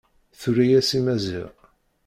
[0.39, 1.51] Tura-yas i Maziɣ.